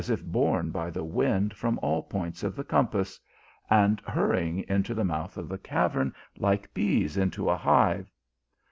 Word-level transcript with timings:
if 0.09 0.25
borne 0.25 0.71
by 0.71 0.89
the 0.89 1.03
wind 1.03 1.53
from 1.53 1.77
all 1.83 2.01
points 2.01 2.41
of 2.41 2.55
the 2.55 2.63
compass, 2.63 3.19
and 3.69 3.99
hurrying 4.01 4.65
into 4.67 4.95
the 4.95 5.05
mouth 5.05 5.37
of 5.37 5.47
the 5.47 5.59
cavern 5.59 6.11
like 6.39 6.73
bees 6.73 7.17
into 7.17 7.47
a 7.51 7.55
hive. 7.55 8.11